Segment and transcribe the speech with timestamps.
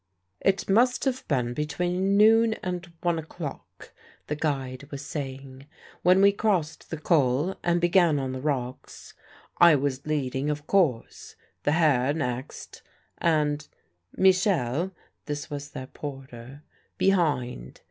[0.39, 3.93] "It must have been between noon and one o'clock"
[4.25, 5.67] the guide was saying
[6.01, 9.13] "when we crossed the Col and began on the rocks.
[9.59, 12.81] I was leading, of course; the Herr next,
[13.19, 13.67] and
[14.17, 14.91] Michel"
[15.27, 16.63] this was their porter
[16.97, 17.79] "behind.